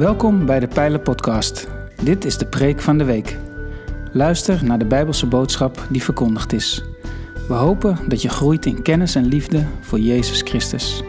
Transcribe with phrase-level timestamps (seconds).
[0.00, 1.68] Welkom bij de Pijlen Podcast.
[2.02, 3.36] Dit is de preek van de week.
[4.12, 6.84] Luister naar de Bijbelse boodschap die verkondigd is.
[7.48, 11.02] We hopen dat je groeit in kennis en liefde voor Jezus Christus.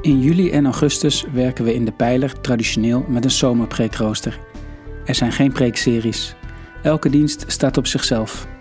[0.00, 4.38] In juli en augustus werken we in de Pijler traditioneel met een zomerpreekrooster.
[5.04, 6.34] Er zijn geen preekseries.
[6.82, 8.51] Elke dienst staat op zichzelf.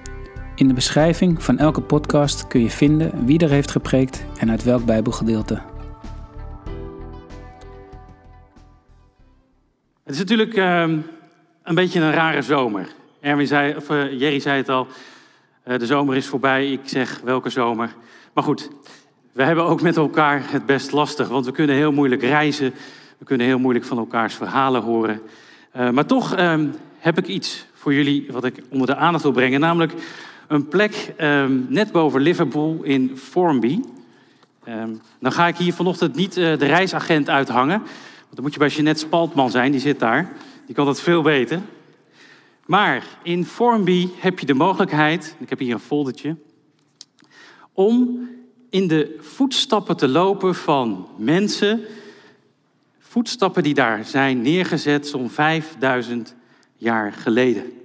[0.61, 4.63] In de beschrijving van elke podcast kun je vinden wie er heeft gepreekt en uit
[4.63, 5.61] welk Bijbelgedeelte.
[10.03, 10.97] Het is natuurlijk ehm,
[11.63, 12.87] een beetje een rare zomer.
[13.21, 14.87] Erwin zei, of, uh, Jerry zei het al,
[15.67, 16.71] uh, de zomer is voorbij.
[16.71, 17.95] Ik zeg welke zomer.
[18.33, 18.69] Maar goed,
[19.31, 22.73] we hebben ook met elkaar het best lastig, want we kunnen heel moeilijk reizen.
[23.17, 25.21] We kunnen heel moeilijk van elkaars verhalen horen.
[25.77, 29.31] Uh, maar toch ehm, heb ik iets voor jullie wat ik onder de aandacht wil
[29.31, 29.93] brengen, namelijk
[30.51, 33.81] een plek um, net boven Liverpool in Formby.
[34.67, 37.79] Um, dan ga ik hier vanochtend niet uh, de reisagent uithangen.
[37.79, 40.31] Want dan moet je bij Jeanette Spaltman zijn, die zit daar.
[40.65, 41.59] Die kan dat veel beter.
[42.65, 46.35] Maar in Formby heb je de mogelijkheid, ik heb hier een foldertje,
[47.73, 48.29] om
[48.69, 51.81] in de voetstappen te lopen van mensen,
[52.99, 56.35] voetstappen die daar zijn neergezet zo'n 5000
[56.77, 57.80] jaar geleden.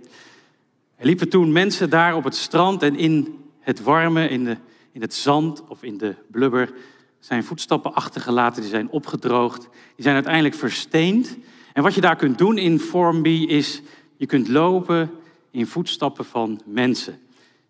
[0.97, 4.57] Er liepen toen mensen daar op het strand en in het warme, in, de,
[4.93, 6.73] in het zand of in de blubber
[7.19, 9.61] zijn voetstappen achtergelaten, die zijn opgedroogd,
[9.95, 11.37] die zijn uiteindelijk versteend.
[11.73, 13.83] En wat je daar kunt doen in Formby is,
[14.17, 15.11] je kunt lopen
[15.51, 17.13] in voetstappen van mensen.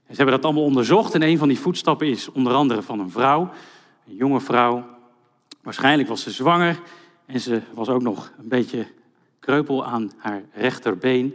[0.07, 3.01] En ze hebben dat allemaal onderzocht en een van die voetstappen is onder andere van
[3.01, 3.51] een vrouw,
[4.09, 4.85] een jonge vrouw.
[5.63, 6.81] Waarschijnlijk was ze zwanger
[7.27, 8.87] en ze was ook nog een beetje
[9.41, 11.35] kreupel aan haar rechterbeen.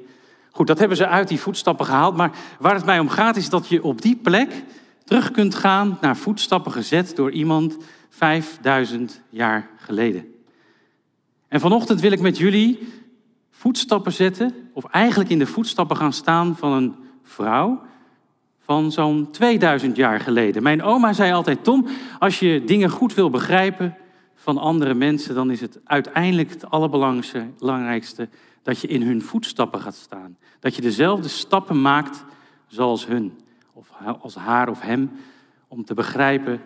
[0.52, 2.16] Goed, dat hebben ze uit die voetstappen gehaald.
[2.16, 4.64] Maar waar het mij om gaat is dat je op die plek
[5.04, 7.78] terug kunt gaan naar voetstappen gezet door iemand
[8.10, 10.26] 5000 jaar geleden.
[11.48, 12.94] En vanochtend wil ik met jullie
[13.50, 17.82] voetstappen zetten, of eigenlijk in de voetstappen gaan staan van een vrouw
[18.60, 20.64] van zo'n 2000 jaar geleden.
[20.64, 21.88] Mijn oma zei altijd, Tom,
[22.20, 23.98] als je dingen goed wil begrijpen
[24.36, 28.30] van andere mensen, dan is het uiteindelijk het allerbelangrijkste
[28.64, 30.38] dat je in hun voetstappen gaat staan.
[30.60, 32.24] Dat je dezelfde stappen maakt
[32.68, 33.40] zoals hun,
[33.74, 33.90] of
[34.20, 35.12] als haar of hem,
[35.68, 36.62] om te begrijpen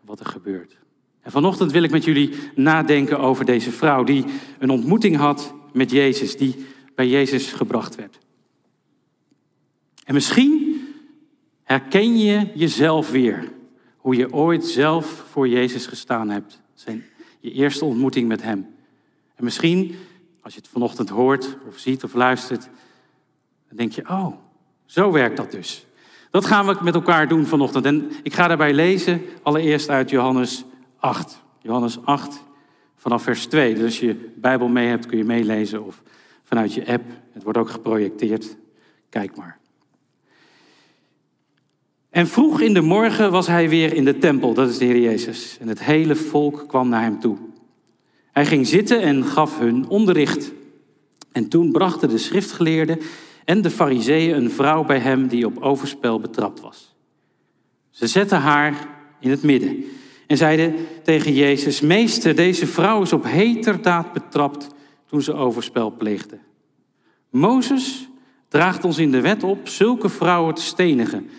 [0.00, 0.78] wat er gebeurt.
[1.20, 4.24] En vanochtend wil ik met jullie nadenken over deze vrouw die
[4.58, 8.18] een ontmoeting had met Jezus, die bij Jezus gebracht werd.
[10.04, 10.80] En misschien
[11.62, 13.52] herken je jezelf weer,
[13.96, 17.04] hoe je ooit zelf voor Jezus gestaan hebt, zijn
[17.40, 18.66] je eerste ontmoeting met Hem.
[19.34, 19.94] En misschien
[20.42, 22.68] als je het vanochtend hoort of ziet of luistert,
[23.68, 24.36] dan denk je, oh,
[24.84, 25.86] zo werkt dat dus.
[26.30, 27.84] Dat gaan we met elkaar doen vanochtend.
[27.84, 30.64] En ik ga daarbij lezen allereerst uit Johannes
[30.98, 31.42] 8.
[31.58, 32.42] Johannes 8
[32.96, 33.74] vanaf vers 2.
[33.74, 36.02] Dus als je Bijbel mee hebt, kun je meelezen of
[36.42, 37.04] vanuit je app.
[37.32, 38.56] Het wordt ook geprojecteerd.
[39.08, 39.58] Kijk maar.
[42.10, 45.00] En vroeg in de morgen was hij weer in de tempel, dat is de Heer
[45.00, 45.58] Jezus.
[45.60, 47.36] En het hele volk kwam naar hem toe.
[48.32, 50.52] Hij ging zitten en gaf hun onderricht.
[51.32, 52.98] En toen brachten de schriftgeleerden
[53.44, 56.94] en de fariseeën een vrouw bij hem die op overspel betrapt was.
[57.90, 58.88] Ze zetten haar
[59.20, 59.84] in het midden
[60.26, 64.68] en zeiden tegen Jezus, meester, deze vrouw is op heterdaad betrapt
[65.06, 66.38] toen ze overspel pleegde.
[67.30, 68.08] Mozes
[68.48, 71.30] draagt ons in de wet op zulke vrouwen te stenigen.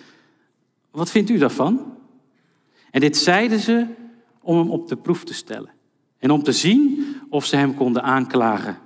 [0.92, 1.98] Wat vindt u daarvan?
[2.92, 3.86] En dit zeiden ze
[4.42, 5.72] om hem op de proef te stellen.
[6.22, 8.78] En om te zien of ze hem konden aanklagen.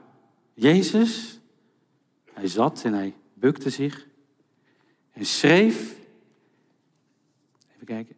[0.53, 1.39] Jezus,
[2.33, 4.07] hij zat en hij bukte zich
[5.11, 5.95] en schreef.
[7.73, 8.15] Even kijken,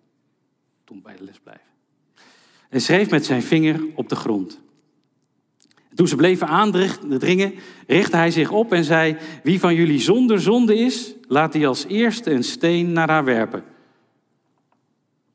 [0.83, 1.65] toen bij de les blijven.
[2.69, 4.59] En schreef met zijn vinger op de grond.
[5.93, 7.53] toen ze bleven aandringen,
[7.87, 11.85] richtte hij zich op en zei: Wie van jullie zonder zonde is, laat die als
[11.85, 13.63] eerste een steen naar haar werpen.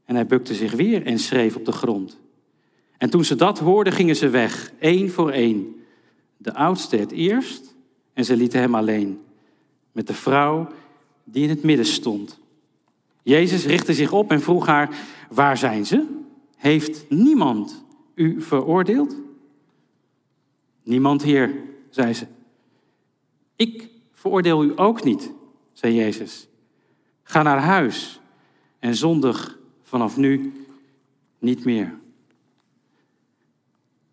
[0.05, 2.21] En hij bukte zich weer en schreef op de grond.
[3.03, 5.85] En toen ze dat hoorden, gingen ze weg, één voor één.
[6.37, 7.75] De oudste het eerst
[8.13, 9.21] en ze lieten hem alleen.
[9.93, 10.69] Met de vrouw
[11.25, 12.39] die in het midden stond.
[13.23, 14.97] Jezus richtte zich op en vroeg haar,
[15.31, 16.07] waar zijn ze?
[16.57, 17.85] Heeft niemand
[18.15, 19.17] u veroordeeld?
[20.83, 21.55] Niemand, Heer,
[21.91, 22.27] zei ze.
[23.57, 25.33] Ik veroordeel u ook niet,
[25.73, 26.49] zei Jezus.
[27.23, 28.21] Ga naar huis
[28.79, 30.53] en zondig vanaf nu
[31.39, 32.01] niet meer.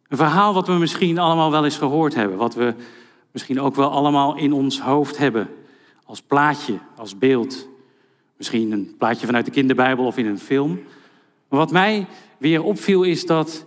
[0.09, 2.37] Een verhaal wat we misschien allemaal wel eens gehoord hebben.
[2.37, 2.75] Wat we
[3.31, 5.49] misschien ook wel allemaal in ons hoofd hebben.
[6.05, 7.67] Als plaatje, als beeld.
[8.37, 10.79] Misschien een plaatje vanuit de kinderbijbel of in een film.
[11.49, 12.07] Maar wat mij
[12.37, 13.65] weer opviel is dat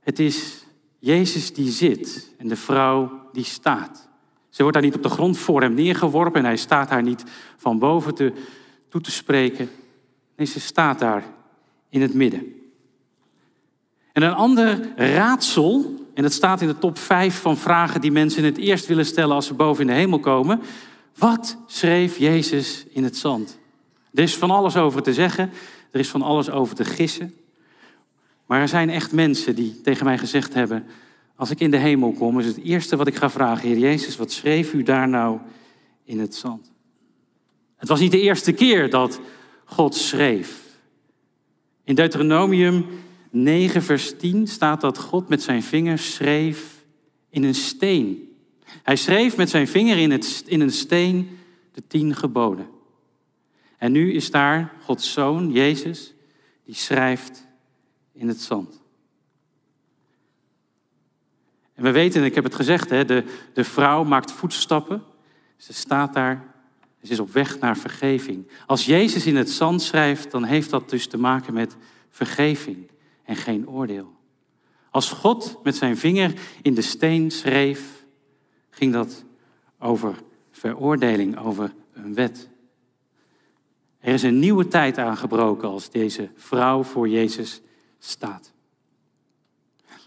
[0.00, 0.66] het is
[0.98, 4.08] Jezus die zit en de vrouw die staat.
[4.48, 7.24] Ze wordt daar niet op de grond voor hem neergeworpen en hij staat haar niet
[7.56, 8.32] van boven te,
[8.88, 9.70] toe te spreken.
[10.36, 11.24] Nee, ze staat daar
[11.88, 12.59] in het midden.
[14.20, 18.44] En een ander raadsel, en dat staat in de top 5 van vragen die mensen
[18.44, 20.60] het eerst willen stellen als ze boven in de hemel komen.
[21.18, 23.58] Wat schreef Jezus in het zand?
[24.14, 25.50] Er is van alles over te zeggen,
[25.90, 27.34] er is van alles over te gissen.
[28.46, 30.86] Maar er zijn echt mensen die tegen mij gezegd hebben:
[31.36, 34.16] Als ik in de hemel kom, is het eerste wat ik ga vragen: Heer Jezus,
[34.16, 35.38] wat schreef u daar nou
[36.04, 36.70] in het zand?
[37.76, 39.20] Het was niet de eerste keer dat
[39.64, 40.62] God schreef.
[41.84, 42.86] In Deuteronomium
[43.30, 46.84] 9, vers 10 staat dat God met zijn vinger schreef
[47.28, 48.36] in een steen.
[48.82, 51.38] Hij schreef met zijn vinger in, het, in een steen
[51.72, 52.68] de tien geboden.
[53.76, 56.14] En nu is daar Gods zoon, Jezus,
[56.64, 57.46] die schrijft
[58.12, 58.80] in het zand.
[61.74, 63.24] En we weten, ik heb het gezegd, hè, de,
[63.54, 65.02] de vrouw maakt voetstappen.
[65.56, 66.54] Ze staat daar,
[67.02, 68.48] ze is op weg naar vergeving.
[68.66, 71.76] Als Jezus in het zand schrijft, dan heeft dat dus te maken met
[72.10, 72.88] vergeving
[73.30, 74.12] en geen oordeel.
[74.90, 78.04] Als God met zijn vinger in de steen schreef,
[78.70, 79.24] ging dat
[79.78, 80.14] over
[80.50, 82.48] veroordeling, over een wet.
[83.98, 87.60] Er is een nieuwe tijd aangebroken als deze vrouw voor Jezus
[87.98, 88.52] staat.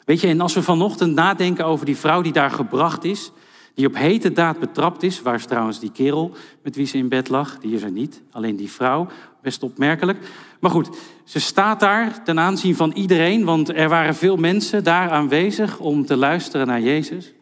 [0.06, 3.32] Weet je, en als we vanochtend nadenken over die vrouw die daar gebracht is,
[3.74, 7.10] die op hete daad betrapt is, waar is trouwens die kerel met wie ze in
[7.10, 9.08] bed lag, die is er niet, alleen die vrouw,
[9.44, 10.28] best opmerkelijk.
[10.60, 15.10] Maar goed, ze staat daar ten aanzien van iedereen, want er waren veel mensen daar
[15.10, 17.34] aanwezig om te luisteren naar Jezus.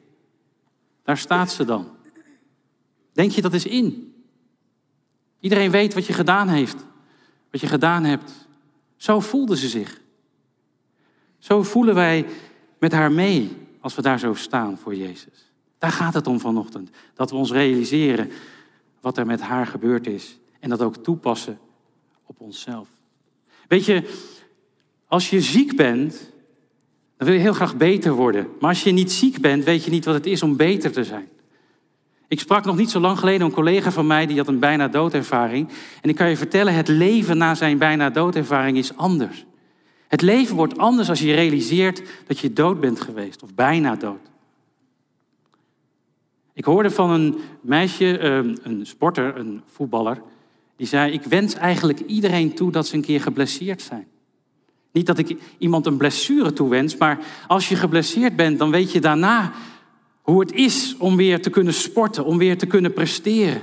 [1.03, 1.87] Daar staat ze dan.
[3.13, 4.13] Denk je dat is in?
[5.39, 6.85] Iedereen weet wat je gedaan heeft,
[7.51, 8.31] wat je gedaan hebt.
[8.95, 10.01] Zo voelde ze zich.
[11.39, 12.25] Zo voelen wij
[12.79, 15.51] met haar mee als we daar zo staan voor Jezus.
[15.77, 16.89] Daar gaat het om vanochtend.
[17.13, 18.31] Dat we ons realiseren
[19.01, 20.37] wat er met haar gebeurd is.
[20.59, 21.59] En dat ook toepassen
[22.31, 22.87] op onszelf.
[23.67, 24.03] Weet je,
[25.07, 26.31] als je ziek bent,
[27.17, 28.47] dan wil je heel graag beter worden.
[28.59, 31.03] Maar als je niet ziek bent, weet je niet wat het is om beter te
[31.03, 31.29] zijn.
[32.27, 34.87] Ik sprak nog niet zo lang geleden een collega van mij die had een bijna
[34.87, 35.69] doodervaring.
[36.01, 39.45] En ik kan je vertellen, het leven na zijn bijna doodervaring is anders.
[40.07, 44.29] Het leven wordt anders als je realiseert dat je dood bent geweest of bijna dood.
[46.53, 50.21] Ik hoorde van een meisje, ehm, een sporter, een voetballer,
[50.81, 54.07] die zei: Ik wens eigenlijk iedereen toe dat ze een keer geblesseerd zijn.
[54.91, 59.01] Niet dat ik iemand een blessure toewens, maar als je geblesseerd bent, dan weet je
[59.01, 59.51] daarna
[60.21, 63.61] hoe het is om weer te kunnen sporten, om weer te kunnen presteren.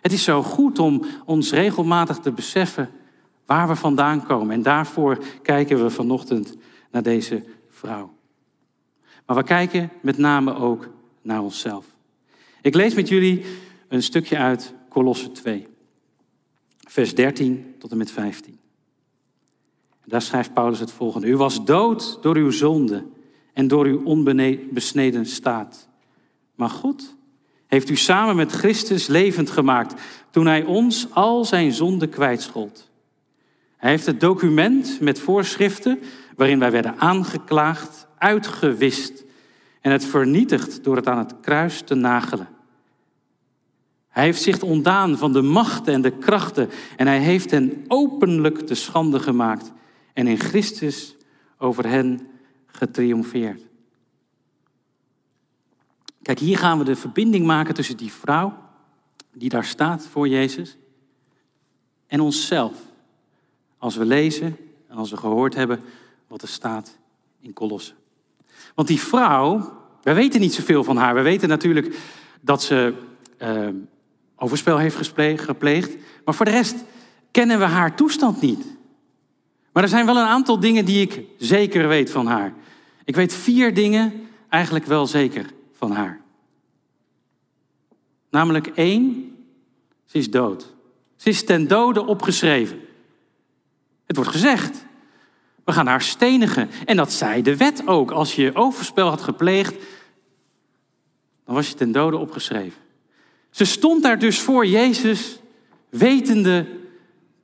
[0.00, 2.90] Het is zo goed om ons regelmatig te beseffen
[3.46, 4.54] waar we vandaan komen.
[4.54, 6.56] En daarvoor kijken we vanochtend
[6.90, 8.14] naar deze vrouw.
[9.26, 10.88] Maar we kijken met name ook
[11.22, 11.86] naar onszelf.
[12.62, 13.44] Ik lees met jullie
[13.88, 15.66] een stukje uit Kolosse 2,
[16.88, 18.58] vers 13 tot en met 15.
[20.04, 21.26] Daar schrijft Paulus het volgende.
[21.26, 23.04] U was dood door uw zonde
[23.52, 25.88] en door uw onbesneden staat.
[26.54, 27.16] Maar God
[27.66, 32.90] heeft u samen met Christus levend gemaakt toen hij ons al zijn zonde kwijtschold.
[33.76, 36.00] Hij heeft het document met voorschriften
[36.36, 39.24] waarin wij werden aangeklaagd, uitgewist
[39.80, 42.48] en het vernietigd door het aan het kruis te nagelen.
[44.18, 48.58] Hij heeft zich ontdaan van de machten en de krachten en hij heeft hen openlijk
[48.58, 49.72] te schande gemaakt
[50.12, 51.16] en in Christus
[51.58, 52.28] over hen
[52.66, 53.62] getriomfeerd.
[56.22, 58.58] Kijk, hier gaan we de verbinding maken tussen die vrouw
[59.32, 60.76] die daar staat voor Jezus
[62.06, 62.76] en onszelf.
[63.78, 64.56] Als we lezen
[64.88, 65.80] en als we gehoord hebben
[66.26, 66.98] wat er staat
[67.40, 67.96] in Kolossen.
[68.74, 69.72] Want die vrouw,
[70.02, 71.14] wij weten niet zoveel van haar.
[71.14, 71.98] We weten natuurlijk
[72.40, 72.94] dat ze
[73.42, 73.68] uh,
[74.38, 75.96] overspel heeft gepleegd.
[76.24, 76.76] Maar voor de rest
[77.30, 78.76] kennen we haar toestand niet.
[79.72, 82.54] Maar er zijn wel een aantal dingen die ik zeker weet van haar.
[83.04, 86.20] Ik weet vier dingen eigenlijk wel zeker van haar.
[88.30, 89.36] Namelijk één,
[90.04, 90.74] ze is dood.
[91.16, 92.80] Ze is ten dode opgeschreven.
[94.06, 94.84] Het wordt gezegd,
[95.64, 96.70] we gaan haar stenigen.
[96.84, 98.10] En dat zei de wet ook.
[98.10, 99.74] Als je overspel had gepleegd,
[101.44, 102.80] dan was je ten dode opgeschreven.
[103.58, 105.38] Ze stond daar dus voor Jezus,
[105.88, 106.66] wetende,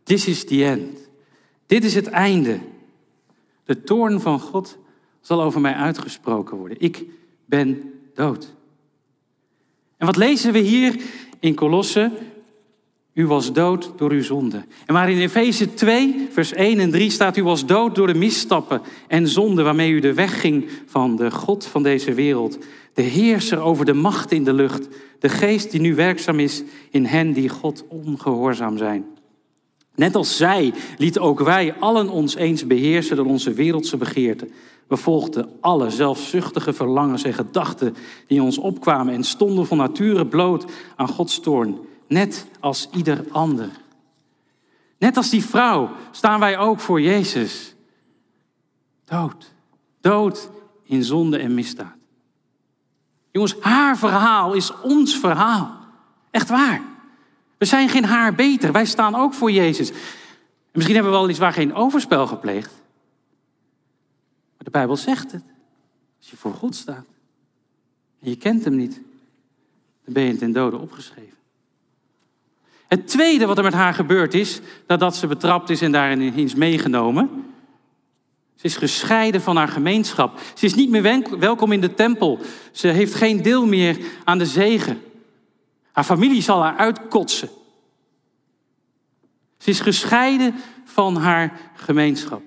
[0.03, 0.99] this is the end.
[1.67, 2.61] Dit is het einde.
[3.65, 4.79] De toorn van God
[5.21, 6.81] zal over mij uitgesproken worden.
[6.81, 7.05] Ik
[7.45, 8.55] ben dood.
[9.97, 11.03] En wat lezen we hier
[11.41, 12.13] in Kolossen?
[13.15, 14.65] U was dood door uw zonde.
[14.87, 18.15] En waar in Efeze 2, vers 1 en 3 staat: U was dood door de
[18.15, 22.59] misstappen en zonde waarmee u de weg ging van de God van deze wereld.
[22.95, 24.89] De heerser over de macht in de lucht.
[25.19, 29.05] De geest die nu werkzaam is in hen die God ongehoorzaam zijn.
[29.95, 34.51] Net als zij lieten ook wij allen ons eens beheersen door onze wereldse begeerten.
[34.87, 37.95] We volgden alle zelfzuchtige verlangens en gedachten
[38.27, 40.65] die ons opkwamen en stonden van nature bloot
[40.97, 43.71] aan Gods toorn, net als ieder ander.
[44.99, 47.75] Net als die vrouw staan wij ook voor Jezus.
[49.05, 49.53] Dood.
[50.01, 50.51] Dood
[50.83, 51.95] in zonde en misdaad.
[53.31, 55.79] Jongens, haar verhaal is ons verhaal.
[56.31, 56.83] Echt waar.
[57.59, 58.73] We zijn geen haar beter.
[58.73, 59.91] Wij staan ook voor Jezus.
[59.91, 59.97] En
[60.73, 62.73] misschien hebben we wel iets waar geen overspel gepleegd.
[64.57, 65.43] Maar de Bijbel zegt het.
[66.19, 67.05] Als je voor God staat
[68.21, 69.01] en je kent hem niet,
[70.05, 71.37] dan ben je ten dode opgeschreven.
[72.89, 76.55] Het tweede wat er met haar gebeurd is, nadat ze betrapt is en daarin is
[76.55, 77.45] meegenomen,
[78.65, 80.41] ze is gescheiden van haar gemeenschap.
[80.55, 82.39] Ze is niet meer welkom in de tempel.
[82.73, 85.03] Ze heeft geen deel meer aan de zegen.
[85.93, 87.49] Haar familie zal haar uitkotsen.
[89.59, 92.43] Ze is gescheiden van haar gemeenschap.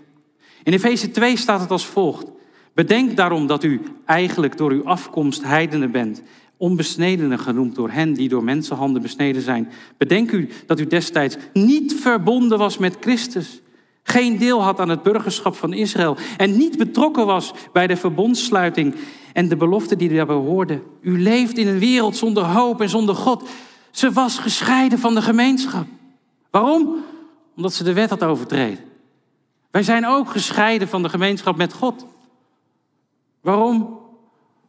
[0.63, 2.25] In Efeze 2 staat het als volgt.
[2.73, 6.21] Bedenk daarom dat u eigenlijk door uw afkomst heidenen bent,
[6.57, 9.69] onbesnedenen genoemd door hen die door mensenhanden besneden zijn.
[9.97, 13.61] Bedenk u dat u destijds niet verbonden was met Christus
[14.09, 18.95] geen deel had aan het burgerschap van Israël en niet betrokken was bij de verbondssluiting
[19.33, 20.81] en de belofte die daarbij hoorde.
[21.01, 23.49] U leeft in een wereld zonder hoop en zonder God.
[23.91, 25.85] Ze was gescheiden van de gemeenschap.
[26.49, 26.95] Waarom?
[27.55, 28.83] Omdat ze de wet had overtreden.
[29.71, 32.05] Wij zijn ook gescheiden van de gemeenschap met God.
[33.41, 33.99] Waarom?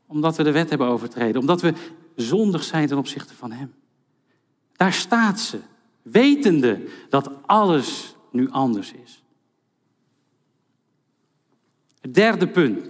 [0.08, 1.40] Omdat we de wet hebben overtreden.
[1.40, 1.74] Omdat we
[2.16, 3.74] zondig zijn ten opzichte van Hem.
[4.76, 5.58] Daar staat ze,
[6.02, 9.22] wetende dat alles nu anders is.
[12.00, 12.88] Het derde punt.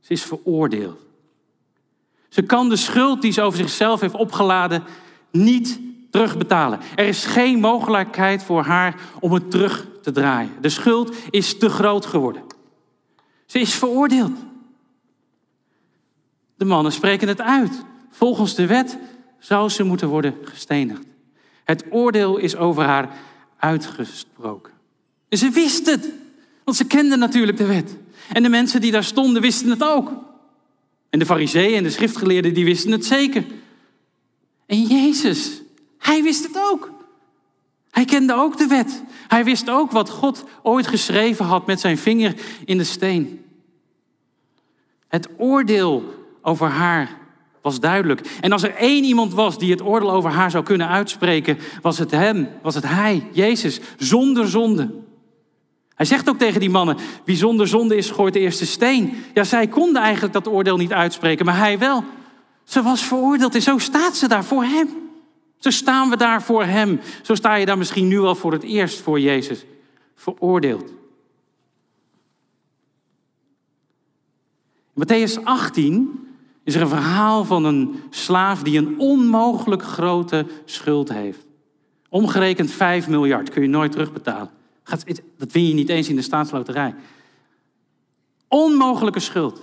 [0.00, 1.00] Ze is veroordeeld.
[2.28, 4.84] Ze kan de schuld die ze over zichzelf heeft opgeladen
[5.30, 6.80] niet terugbetalen.
[6.94, 10.52] Er is geen mogelijkheid voor haar om het terug te draaien.
[10.60, 12.42] De schuld is te groot geworden.
[13.46, 14.38] Ze is veroordeeld.
[16.56, 17.82] De mannen spreken het uit.
[18.10, 18.98] Volgens de wet
[19.38, 21.04] zou ze moeten worden gestenigd.
[21.64, 23.16] Het oordeel is over haar
[23.58, 24.72] uitgesproken.
[25.28, 26.08] En ze wist het.
[26.64, 27.96] Want ze kenden natuurlijk de wet.
[28.32, 30.10] En de mensen die daar stonden wisten het ook.
[31.10, 33.44] En de fariseeën en de schriftgeleerden die wisten het zeker.
[34.66, 35.62] En Jezus,
[35.98, 36.90] hij wist het ook.
[37.90, 39.02] Hij kende ook de wet.
[39.28, 42.34] Hij wist ook wat God ooit geschreven had met zijn vinger
[42.64, 43.44] in de steen.
[45.08, 46.14] Het oordeel
[46.46, 47.16] over haar
[47.62, 48.20] was duidelijk.
[48.40, 51.98] En als er één iemand was die het oordeel over haar zou kunnen uitspreken, was
[51.98, 54.94] het hem, was het hij, Jezus, zonder zonde.
[55.94, 59.24] Hij zegt ook tegen die mannen, wie zonder zonde is, gooit de eerste steen.
[59.34, 62.04] Ja, zij konden eigenlijk dat oordeel niet uitspreken, maar hij wel.
[62.64, 64.88] Ze was veroordeeld en zo staat ze daar voor hem.
[65.58, 67.00] Zo staan we daar voor hem.
[67.22, 69.64] Zo sta je daar misschien nu wel voor het eerst voor Jezus.
[70.14, 70.92] Veroordeeld.
[74.94, 76.25] In Matthäus 18
[76.66, 81.46] is er een verhaal van een slaaf die een onmogelijk grote schuld heeft.
[82.08, 84.50] Omgerekend 5 miljard kun je nooit terugbetalen
[85.36, 86.94] dat win je niet eens in de staatsloterij.
[88.48, 89.62] Onmogelijke schuld.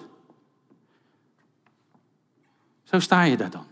[2.84, 3.66] Zo sta je daar dan.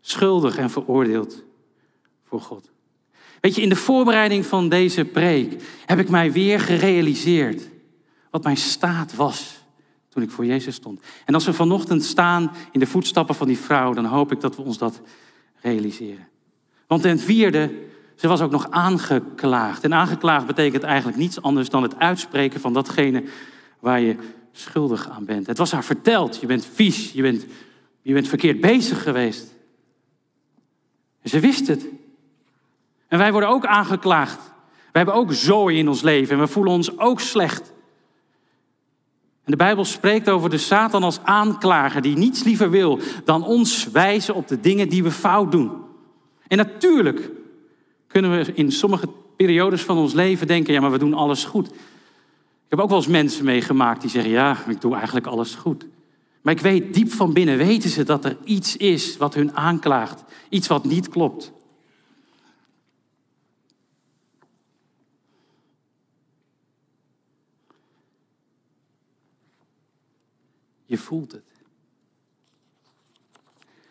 [0.00, 1.42] Schuldig en veroordeeld
[2.24, 2.70] voor God.
[3.40, 7.68] Weet je, in de voorbereiding van deze preek heb ik mij weer gerealiseerd
[8.30, 9.63] wat mijn staat was
[10.14, 11.00] toen ik voor Jezus stond.
[11.24, 14.56] En als we vanochtend staan in de voetstappen van die vrouw, dan hoop ik dat
[14.56, 15.00] we ons dat
[15.60, 16.28] realiseren.
[16.86, 17.70] Want ten vierde
[18.14, 19.84] ze was ook nog aangeklaagd.
[19.84, 23.24] En aangeklaagd betekent eigenlijk niets anders dan het uitspreken van datgene
[23.80, 24.16] waar je
[24.52, 25.46] schuldig aan bent.
[25.46, 26.40] Het was haar verteld.
[26.40, 27.46] Je bent vies, je bent,
[28.02, 29.54] je bent verkeerd bezig geweest.
[31.24, 31.86] Ze wist het.
[33.08, 34.40] En wij worden ook aangeklaagd.
[34.92, 37.72] We hebben ook zooi in ons leven en we voelen ons ook slecht.
[39.44, 43.90] En de Bijbel spreekt over de Satan als aanklager die niets liever wil dan ons
[43.90, 45.70] wijzen op de dingen die we fout doen.
[46.46, 47.30] En natuurlijk
[48.06, 51.66] kunnen we in sommige periodes van ons leven denken, ja, maar we doen alles goed.
[51.66, 55.86] Ik heb ook wel eens mensen meegemaakt die zeggen, ja, ik doe eigenlijk alles goed.
[56.42, 60.24] Maar ik weet, diep van binnen weten ze dat er iets is wat hun aanklaagt.
[60.48, 61.52] Iets wat niet klopt.
[70.94, 71.42] Je voelt het.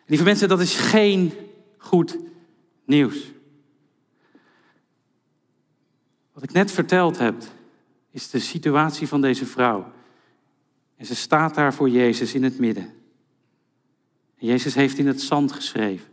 [0.06, 1.32] Lieve mensen, dat is geen
[1.78, 2.18] goed
[2.84, 3.32] nieuws.
[6.32, 7.42] Wat ik net verteld heb,
[8.10, 9.92] is de situatie van deze vrouw.
[10.96, 12.94] En ze staat daar voor Jezus in het midden.
[14.38, 16.08] En Jezus heeft in het zand geschreven.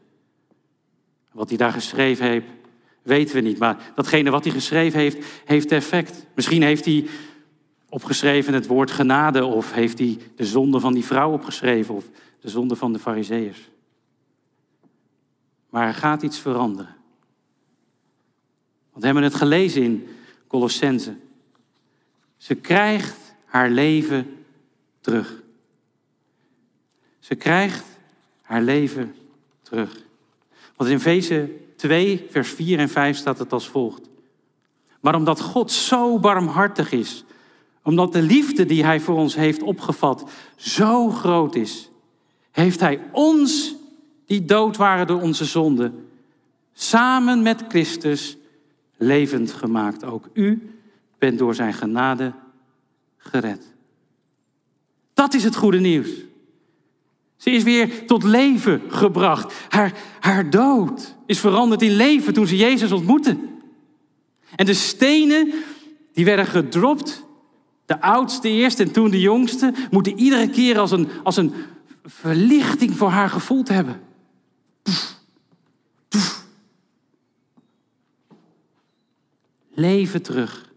[1.31, 2.47] Wat hij daar geschreven heeft,
[3.01, 3.57] weten we niet.
[3.57, 6.25] Maar datgene wat hij geschreven heeft, heeft effect.
[6.35, 7.07] Misschien heeft hij
[7.91, 12.49] opgeschreven het woord genade, of heeft hij de zonde van die vrouw opgeschreven, of de
[12.49, 13.69] zonde van de Fariseërs.
[15.69, 16.95] Maar er gaat iets veranderen.
[18.89, 20.07] Want we hebben het gelezen in
[20.47, 21.15] Colossense.
[22.37, 24.45] Ze krijgt haar leven
[25.01, 25.41] terug.
[27.19, 27.85] Ze krijgt
[28.41, 29.15] haar leven
[29.61, 30.03] terug.
[30.75, 34.09] Want in Efeze 2, vers 4 en 5 staat het als volgt.
[34.99, 37.23] Maar omdat God zo barmhartig is,
[37.83, 41.89] omdat de liefde die Hij voor ons heeft opgevat zo groot is,
[42.51, 43.75] heeft Hij ons,
[44.25, 46.07] die dood waren door onze zonden,
[46.73, 48.37] samen met Christus
[48.97, 50.03] levend gemaakt.
[50.03, 50.75] Ook u
[51.17, 52.33] bent door Zijn genade
[53.17, 53.73] gered.
[55.13, 56.09] Dat is het goede nieuws.
[57.37, 59.53] Ze is weer tot leven gebracht.
[59.69, 63.37] Haar, haar dood is veranderd in leven toen ze Jezus ontmoette.
[64.55, 65.53] En de stenen
[66.13, 67.23] die werden gedropt,
[67.91, 71.53] de oudste eerst en toen de jongste, moeten iedere keer als een, als een
[72.03, 74.01] verlichting voor haar gevoeld hebben.
[79.73, 80.69] Leven terug.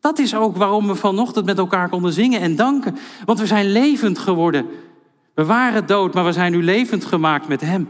[0.00, 2.96] Dat is ook waarom we vanochtend met elkaar konden zingen en danken.
[3.24, 4.66] Want we zijn levend geworden.
[5.34, 7.88] We waren dood, maar we zijn nu levend gemaakt met Hem.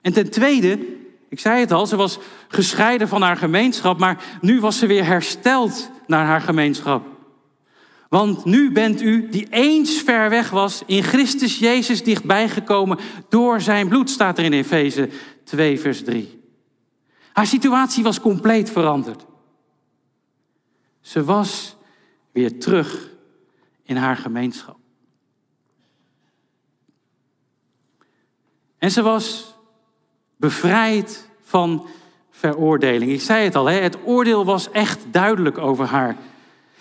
[0.00, 0.98] En ten tweede,
[1.30, 2.18] ik zei het al, ze was
[2.48, 7.06] gescheiden van haar gemeenschap, maar nu was ze weer hersteld naar haar gemeenschap.
[8.08, 13.60] Want nu bent u, die eens ver weg was, in Christus Jezus dichtbij gekomen door
[13.60, 15.08] zijn bloed, staat er in Efeze
[15.44, 16.42] 2, vers 3.
[17.32, 19.26] Haar situatie was compleet veranderd.
[21.00, 21.76] Ze was
[22.32, 23.08] weer terug
[23.82, 24.78] in haar gemeenschap.
[28.78, 29.49] En ze was
[30.40, 31.86] bevrijd van
[32.30, 33.12] veroordeling.
[33.12, 36.16] Ik zei het al, het oordeel was echt duidelijk over haar.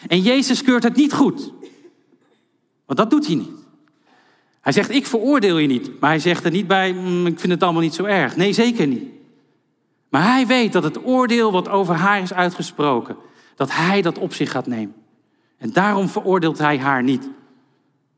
[0.07, 1.51] En Jezus keurt het niet goed.
[2.85, 3.59] Want dat doet hij niet.
[4.61, 5.99] Hij zegt, ik veroordeel je niet.
[5.99, 8.35] Maar hij zegt er niet bij, mm, ik vind het allemaal niet zo erg.
[8.35, 9.03] Nee, zeker niet.
[10.09, 13.15] Maar hij weet dat het oordeel wat over haar is uitgesproken,
[13.55, 14.95] dat hij dat op zich gaat nemen.
[15.57, 17.29] En daarom veroordeelt hij haar niet.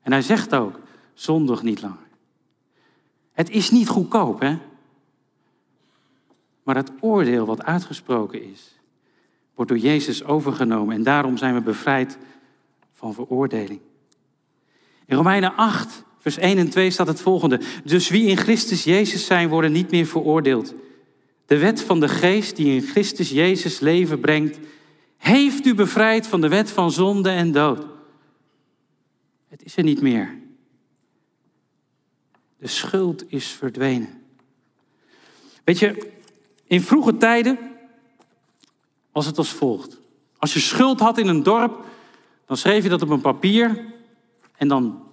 [0.01, 0.79] En hij zegt ook,
[1.13, 1.97] zondig niet langer.
[3.33, 4.57] Het is niet goedkoop, hè?
[6.71, 8.79] Maar het oordeel wat uitgesproken is,
[9.55, 10.95] wordt door Jezus overgenomen.
[10.95, 12.17] En daarom zijn we bevrijd
[12.93, 13.79] van veroordeling.
[15.05, 17.59] In Romeinen 8, vers 1 en 2 staat het volgende.
[17.83, 20.73] Dus wie in Christus Jezus zijn, worden niet meer veroordeeld.
[21.45, 24.59] De wet van de geest die in Christus Jezus leven brengt,
[25.17, 27.85] heeft u bevrijd van de wet van zonde en dood.
[29.47, 30.37] Het is er niet meer.
[32.57, 34.21] De schuld is verdwenen.
[35.63, 36.19] Weet je,
[36.71, 37.59] in vroege tijden
[39.11, 39.99] was het als volgt.
[40.37, 41.85] Als je schuld had in een dorp,
[42.45, 43.85] dan schreef je dat op een papier
[44.57, 45.03] en dan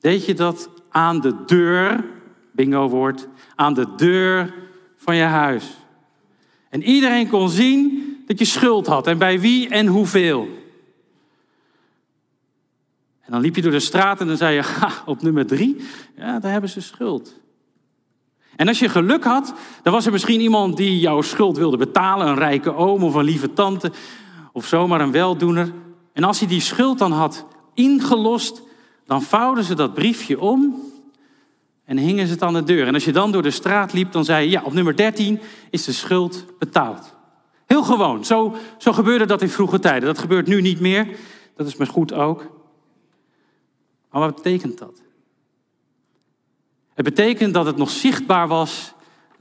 [0.00, 2.04] deed je dat aan de deur,
[2.52, 4.54] bingo woord, aan de deur
[4.96, 5.76] van je huis.
[6.68, 10.48] En iedereen kon zien dat je schuld had en bij wie en hoeveel.
[13.20, 15.76] En dan liep je door de straat en dan zei je, ha, op nummer drie,
[16.16, 17.40] ja, daar hebben ze schuld.
[18.58, 22.26] En als je geluk had, dan was er misschien iemand die jouw schuld wilde betalen,
[22.26, 23.92] een rijke oom of een lieve tante,
[24.52, 25.72] of zomaar een weldoener.
[26.12, 28.62] En als hij die schuld dan had ingelost,
[29.06, 30.82] dan vouwden ze dat briefje om
[31.84, 32.86] en hingen ze het aan de deur.
[32.86, 35.40] En als je dan door de straat liep, dan zei je, ja, op nummer 13
[35.70, 37.14] is de schuld betaald.
[37.66, 38.24] Heel gewoon.
[38.24, 40.08] Zo, zo gebeurde dat in vroege tijden.
[40.08, 41.16] Dat gebeurt nu niet meer.
[41.56, 42.40] Dat is maar goed ook.
[44.10, 45.02] Maar wat betekent dat?
[46.98, 48.92] Het betekent dat het nog zichtbaar was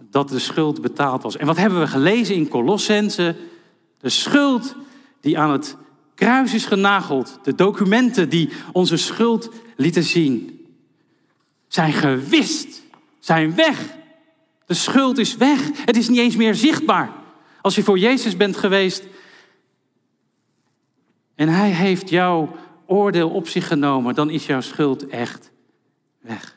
[0.10, 1.38] dat de schuld betaald was.
[1.38, 3.36] En wat hebben we gelezen in Colossense?
[4.00, 4.76] De schuld
[5.22, 5.78] die aan het
[6.16, 7.40] kruis is genageld.
[7.44, 10.66] De documenten die onze schuld lieten zien.
[11.68, 12.84] Zijn gewist.
[13.20, 13.96] Zijn weg.
[14.66, 15.70] De schuld is weg.
[15.86, 17.12] Het is niet eens meer zichtbaar.
[17.62, 19.04] Als je voor Jezus bent geweest
[21.36, 25.52] en Hij heeft jouw oordeel op zich genomen, dan is jouw schuld echt
[26.20, 26.57] weg.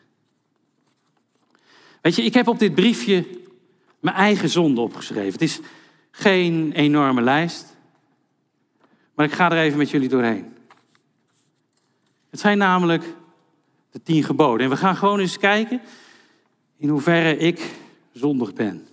[2.01, 3.27] Weet je, ik heb op dit briefje
[4.01, 5.33] mijn eigen zonde opgeschreven.
[5.33, 5.61] Het is
[6.11, 7.77] geen enorme lijst,
[9.15, 10.57] maar ik ga er even met jullie doorheen.
[12.31, 13.05] Het zijn namelijk
[13.91, 14.65] De tien geboden.
[14.65, 15.81] En we gaan gewoon eens kijken
[16.77, 17.75] in hoeverre ik
[18.13, 18.87] zondig ben.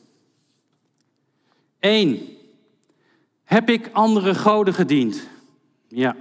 [1.79, 2.37] Eén.
[3.43, 5.27] Heb ik andere goden gediend?
[5.87, 6.15] Ja,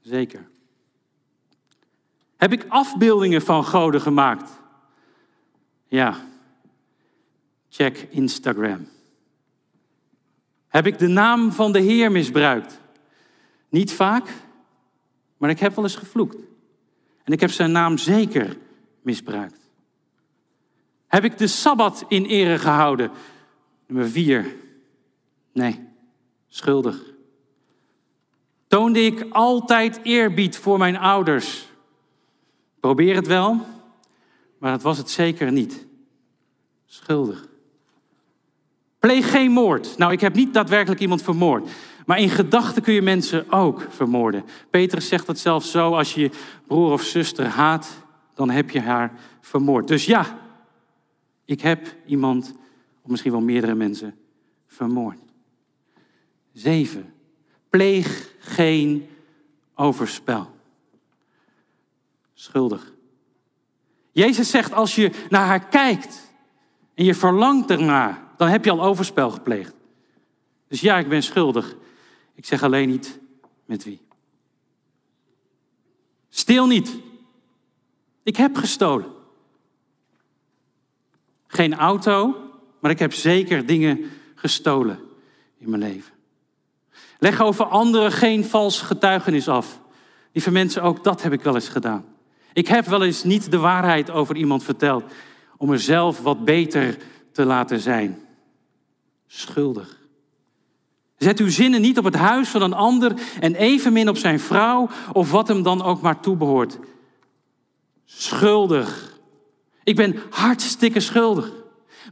[0.00, 0.48] zeker.
[2.36, 4.50] Heb ik afbeeldingen van goden gemaakt?
[5.88, 6.16] Ja.
[7.68, 8.88] Check Instagram.
[10.68, 12.80] Heb ik de naam van de Heer misbruikt?
[13.68, 14.28] Niet vaak,
[15.36, 16.36] maar ik heb wel eens gevloekt.
[17.24, 18.56] En ik heb zijn naam zeker
[19.02, 19.68] misbruikt.
[21.06, 23.10] Heb ik de Sabbat in ere gehouden?
[23.86, 24.54] Nummer vier.
[25.52, 25.88] Nee,
[26.48, 27.02] schuldig.
[28.66, 31.68] Toonde ik altijd eerbied voor mijn ouders?
[32.80, 33.60] Probeer het wel,
[34.64, 35.86] maar dat was het zeker niet.
[36.86, 37.48] Schuldig.
[38.98, 39.98] Pleeg geen moord.
[39.98, 41.70] Nou, ik heb niet daadwerkelijk iemand vermoord.
[42.06, 44.44] Maar in gedachten kun je mensen ook vermoorden.
[44.70, 46.30] Petrus zegt dat zelfs zo: als je je
[46.66, 49.88] broer of zuster haat, dan heb je haar vermoord.
[49.88, 50.38] Dus ja,
[51.44, 52.54] ik heb iemand,
[53.02, 54.14] of misschien wel meerdere mensen,
[54.66, 55.18] vermoord.
[56.52, 57.12] Zeven.
[57.70, 59.08] Pleeg geen
[59.74, 60.50] overspel.
[62.34, 62.93] Schuldig.
[64.14, 66.32] Jezus zegt: als je naar haar kijkt
[66.94, 69.74] en je verlangt ernaar, dan heb je al overspel gepleegd.
[70.68, 71.76] Dus ja, ik ben schuldig.
[72.34, 73.18] Ik zeg alleen niet
[73.64, 74.00] met wie.
[76.28, 76.96] Stil niet.
[78.22, 79.12] Ik heb gestolen.
[81.46, 82.36] Geen auto,
[82.80, 85.00] maar ik heb zeker dingen gestolen
[85.58, 86.12] in mijn leven.
[87.18, 89.80] Leg over anderen geen vals getuigenis af.
[90.32, 92.13] Lieve mensen, ook dat heb ik wel eens gedaan.
[92.54, 95.04] Ik heb wel eens niet de waarheid over iemand verteld
[95.56, 96.96] om er zelf wat beter
[97.32, 98.18] te laten zijn.
[99.26, 99.98] Schuldig.
[101.16, 104.88] Zet uw zinnen niet op het huis van een ander en evenmin op zijn vrouw
[105.12, 106.78] of wat hem dan ook maar toebehoort.
[108.04, 109.18] Schuldig.
[109.84, 111.52] Ik ben hartstikke schuldig.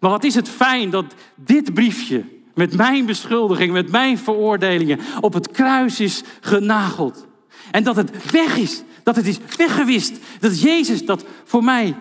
[0.00, 2.24] Maar wat is het fijn dat dit briefje
[2.54, 7.26] met mijn beschuldiging, met mijn veroordelingen op het kruis is genageld.
[7.70, 11.96] En dat het weg is, dat het is weggewist, dat Jezus dat voor mij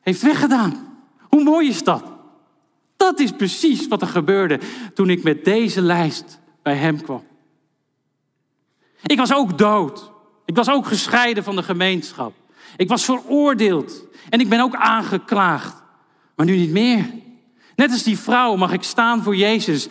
[0.00, 0.98] heeft weggedaan.
[1.28, 2.04] Hoe mooi is dat?
[2.96, 4.60] Dat is precies wat er gebeurde
[4.94, 7.24] toen ik met deze lijst bij hem kwam.
[9.02, 10.10] Ik was ook dood.
[10.44, 12.32] Ik was ook gescheiden van de gemeenschap.
[12.76, 15.82] Ik was veroordeeld en ik ben ook aangeklaagd.
[16.34, 17.10] Maar nu niet meer.
[17.76, 19.88] Net als die vrouw mag ik staan voor Jezus,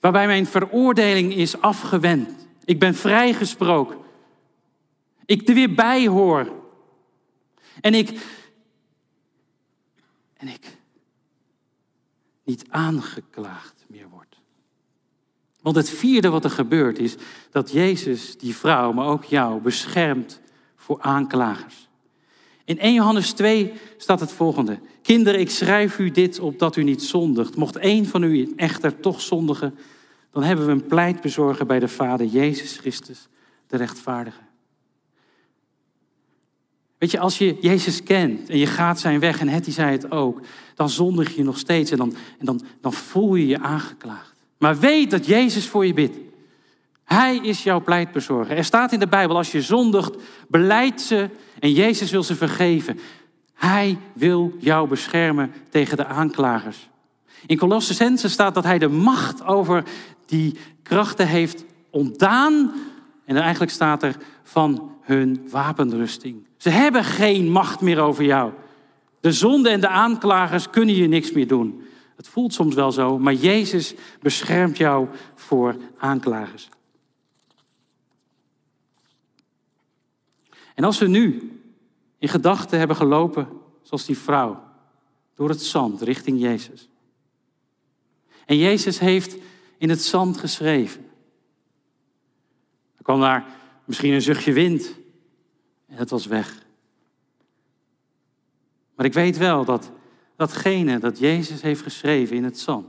[0.00, 2.30] waarbij mijn veroordeling is afgewend.
[2.64, 3.96] Ik ben vrijgesproken.
[5.26, 6.52] Ik er weer bij hoor.
[7.80, 8.26] En ik.
[10.36, 10.76] En ik.
[12.44, 14.38] Niet aangeklaagd meer word.
[15.60, 17.14] Want het vierde wat er gebeurt is
[17.50, 20.40] dat Jezus die vrouw, maar ook jou, beschermt
[20.76, 21.88] voor aanklagers.
[22.64, 24.78] In 1 Johannes 2 staat het volgende.
[25.02, 27.56] Kinderen, ik schrijf u dit opdat u niet zondigt.
[27.56, 29.78] Mocht één van u echter toch zondigen,
[30.30, 33.28] dan hebben we een pleitbezorger bij de Vader, Jezus Christus,
[33.66, 34.40] de rechtvaardige.
[37.04, 40.10] Weet je, als je Jezus kent en je gaat zijn weg, en Hetty zei het
[40.10, 40.40] ook,
[40.74, 44.34] dan zondig je nog steeds en, dan, en dan, dan voel je je aangeklaagd.
[44.58, 46.16] Maar weet dat Jezus voor je bidt.
[47.04, 48.56] Hij is jouw pleitbezorger.
[48.56, 50.16] Er staat in de Bijbel, als je zondigt,
[50.48, 52.98] beleid ze en Jezus wil ze vergeven.
[53.54, 56.88] Hij wil jou beschermen tegen de aanklagers.
[57.46, 59.84] In Colossense staat dat hij de macht over
[60.26, 62.72] die krachten heeft ontdaan.
[63.24, 66.46] En eigenlijk staat er van hun wapenrusting.
[66.56, 68.52] Ze hebben geen macht meer over jou.
[69.20, 71.82] De zonde en de aanklagers kunnen je niks meer doen.
[72.16, 76.68] Het voelt soms wel zo, maar Jezus beschermt jou voor aanklagers.
[80.74, 81.52] En als we nu
[82.18, 83.48] in gedachten hebben gelopen,
[83.82, 84.62] zoals die vrouw,
[85.34, 86.88] door het zand richting Jezus.
[88.46, 89.36] En Jezus heeft
[89.78, 91.06] in het zand geschreven.
[92.96, 93.46] Er kwam daar
[93.84, 94.94] misschien een zuchtje wind
[95.88, 96.62] en het was weg.
[98.96, 99.90] Maar ik weet wel dat
[100.36, 102.86] datgene dat Jezus heeft geschreven in het zand.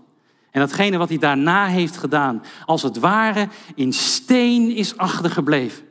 [0.52, 5.84] En datgene wat hij daarna heeft gedaan, als het ware in steen is achtergebleven.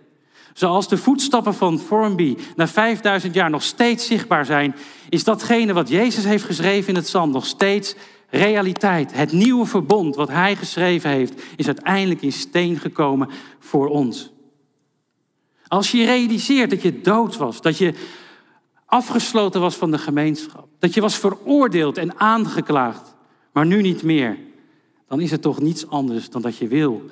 [0.52, 4.74] Zoals de voetstappen van Formby na 5000 jaar nog steeds zichtbaar zijn,
[5.08, 7.94] is datgene wat Jezus heeft geschreven in het zand nog steeds
[8.30, 9.14] realiteit.
[9.14, 14.33] Het nieuwe verbond wat hij geschreven heeft, is uiteindelijk in steen gekomen voor ons.
[15.74, 17.94] Als je realiseert dat je dood was, dat je
[18.84, 23.14] afgesloten was van de gemeenschap, dat je was veroordeeld en aangeklaagd,
[23.52, 24.38] maar nu niet meer,
[25.08, 27.02] dan is het toch niets anders dan dat je wil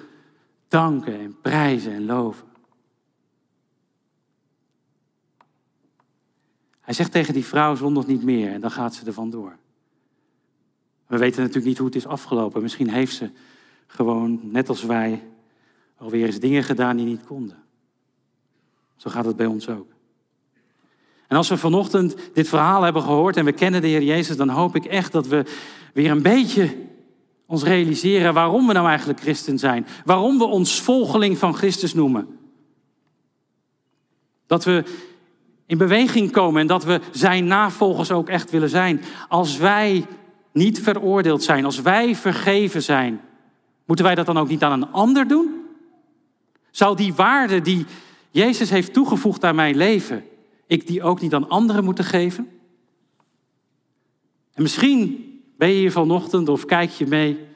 [0.69, 2.47] danken en prijzen en loven.
[6.81, 9.57] Hij zegt tegen die vrouw zondag niet meer en dan gaat ze er vandoor.
[11.07, 12.63] We weten natuurlijk niet hoe het is afgelopen.
[12.63, 13.31] Misschien heeft ze
[13.87, 15.23] gewoon, net als wij,
[15.97, 17.62] alweer eens dingen gedaan die niet konden.
[19.03, 19.87] Zo gaat het bij ons ook.
[21.29, 24.49] En als we vanochtend dit verhaal hebben gehoord en we kennen de Heer Jezus, dan
[24.49, 25.45] hoop ik echt dat we
[25.93, 26.77] weer een beetje
[27.47, 29.87] ons realiseren waarom we nou eigenlijk christen zijn.
[30.05, 32.39] Waarom we ons volgeling van Christus noemen.
[34.47, 34.85] Dat we
[35.67, 39.01] in beweging komen en dat we zijn navolgers ook echt willen zijn.
[39.29, 40.07] Als wij
[40.53, 43.21] niet veroordeeld zijn, als wij vergeven zijn,
[43.87, 45.67] moeten wij dat dan ook niet aan een ander doen?
[46.71, 47.87] Zou die waarde die
[48.33, 50.25] Jezus heeft toegevoegd aan mijn leven,
[50.67, 52.49] ik die ook niet aan anderen moeten geven?
[54.53, 57.51] En misschien ben je hier vanochtend of kijk je mee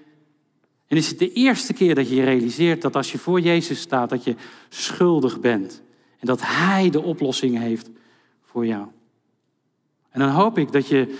[0.86, 3.80] en is het de eerste keer dat je je realiseert dat als je voor Jezus
[3.80, 4.36] staat, dat je
[4.68, 5.82] schuldig bent
[6.18, 7.90] en dat Hij de oplossing heeft
[8.42, 8.86] voor jou.
[10.10, 11.18] En dan hoop ik dat je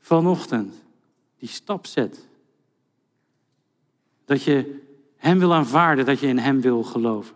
[0.00, 0.74] vanochtend
[1.38, 2.28] die stap zet.
[4.24, 4.80] Dat je
[5.16, 7.34] Hem wil aanvaarden, dat je in Hem wil geloven.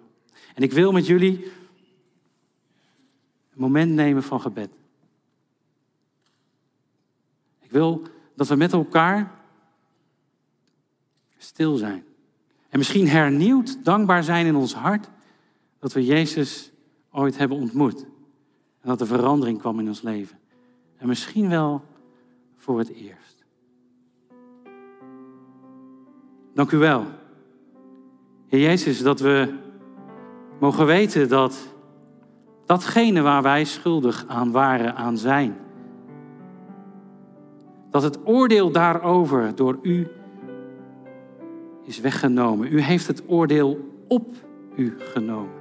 [0.56, 1.44] En ik wil met jullie
[3.52, 4.70] een moment nemen van gebed.
[7.60, 8.02] Ik wil
[8.34, 9.40] dat we met elkaar
[11.36, 12.04] stil zijn.
[12.68, 15.08] En misschien hernieuwd dankbaar zijn in ons hart
[15.78, 16.72] dat we Jezus
[17.10, 18.02] ooit hebben ontmoet.
[18.80, 20.38] En dat er verandering kwam in ons leven.
[20.96, 21.84] En misschien wel
[22.56, 23.44] voor het eerst.
[26.54, 27.06] Dank u wel.
[28.46, 29.64] Heer Jezus, dat we
[30.58, 31.74] mogen weten dat
[32.66, 35.56] datgene waar wij schuldig aan waren, aan zijn,
[37.90, 40.08] dat het oordeel daarover door u
[41.84, 42.72] is weggenomen.
[42.72, 44.30] U heeft het oordeel op
[44.76, 45.54] u genomen.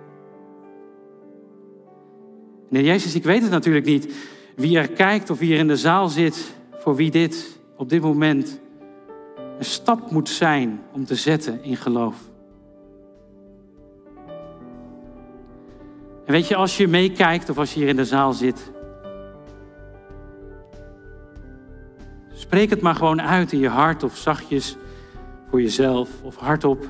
[2.69, 4.13] Nee, Jezus, ik weet het natuurlijk niet
[4.55, 8.01] wie er kijkt of wie er in de zaal zit, voor wie dit op dit
[8.01, 8.59] moment
[9.57, 12.15] een stap moet zijn om te zetten in geloof.
[16.25, 18.71] En weet je, als je meekijkt of als je hier in de zaal zit,
[22.33, 24.77] spreek het maar gewoon uit in je hart of zachtjes
[25.49, 26.85] voor jezelf of hardop.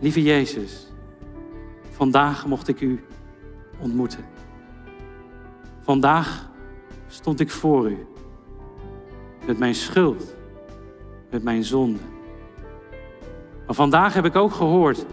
[0.00, 0.92] Lieve Jezus,
[1.90, 3.04] vandaag mocht ik u
[3.78, 4.24] ontmoeten.
[5.80, 6.50] Vandaag
[7.06, 8.06] stond ik voor u
[9.46, 10.34] met mijn schuld,
[11.30, 12.00] met mijn zonde.
[13.66, 15.06] Maar vandaag heb ik ook gehoord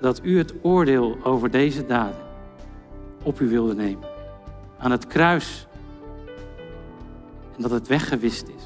[0.00, 2.26] dat u het oordeel over deze daden
[3.22, 4.08] op u wilde nemen.
[4.78, 5.66] Aan het kruis.
[7.56, 8.62] En dat het weggewist is.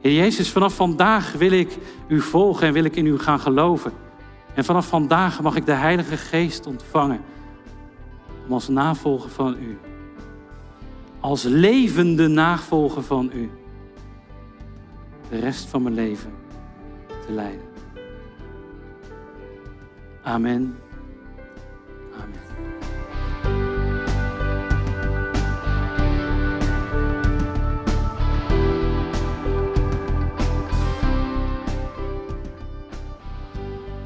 [0.00, 3.92] Heer Jezus, vanaf vandaag wil ik u volgen en wil ik in u gaan geloven.
[4.54, 7.20] En vanaf vandaag mag ik de Heilige Geest ontvangen
[8.46, 9.78] om als navolger van u,
[11.20, 13.50] als levende navolger van u,
[15.28, 16.32] de rest van mijn leven
[17.26, 17.69] te leiden.
[20.22, 20.76] Amen.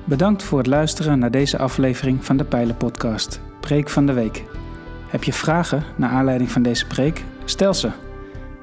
[0.05, 4.44] Bedankt voor het luisteren naar deze aflevering van de Pijlen Podcast, Preek van de Week.
[5.09, 7.24] Heb je vragen naar aanleiding van deze preek?
[7.44, 7.90] Stel ze.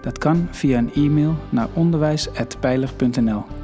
[0.02, 3.61] Dat kan via een e-mail naar onderwijs.pijler.nl.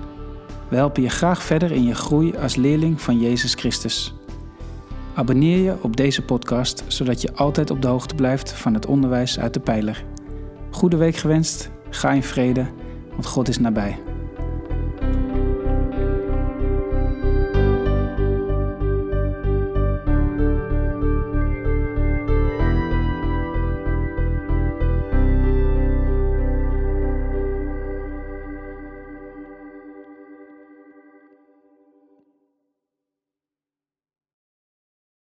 [0.69, 4.13] We helpen je graag verder in je groei als leerling van Jezus Christus.
[5.13, 9.39] Abonneer je op deze podcast, zodat je altijd op de hoogte blijft van het onderwijs
[9.39, 10.03] uit de Pijler.
[10.69, 12.65] Goede week gewenst, ga in vrede,
[13.11, 14.06] want God is nabij.